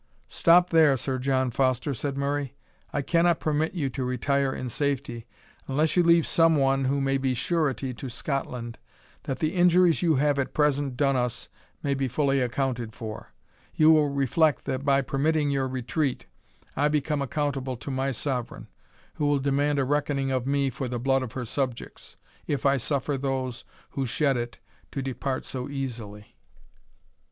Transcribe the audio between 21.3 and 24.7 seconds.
her subjects, if I suffer those who shed it